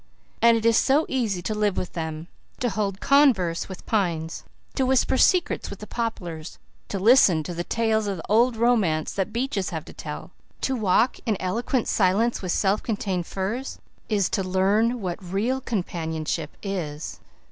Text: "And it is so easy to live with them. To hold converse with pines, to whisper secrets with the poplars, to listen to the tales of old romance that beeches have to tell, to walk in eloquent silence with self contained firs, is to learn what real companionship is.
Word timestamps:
"And 0.41 0.57
it 0.57 0.65
is 0.65 0.77
so 0.77 1.05
easy 1.07 1.43
to 1.43 1.53
live 1.53 1.77
with 1.77 1.93
them. 1.93 2.27
To 2.59 2.71
hold 2.71 3.01
converse 3.01 3.69
with 3.69 3.85
pines, 3.85 4.43
to 4.73 4.83
whisper 4.83 5.15
secrets 5.15 5.69
with 5.69 5.77
the 5.77 5.85
poplars, 5.85 6.57
to 6.87 6.97
listen 6.97 7.43
to 7.43 7.53
the 7.53 7.63
tales 7.63 8.07
of 8.07 8.19
old 8.27 8.55
romance 8.57 9.13
that 9.13 9.31
beeches 9.31 9.69
have 9.69 9.85
to 9.85 9.93
tell, 9.93 10.31
to 10.61 10.75
walk 10.75 11.17
in 11.27 11.37
eloquent 11.39 11.87
silence 11.87 12.41
with 12.41 12.51
self 12.51 12.81
contained 12.81 13.27
firs, 13.27 13.77
is 14.09 14.27
to 14.29 14.41
learn 14.41 15.01
what 15.01 15.23
real 15.23 15.61
companionship 15.61 16.57
is. 16.63 17.19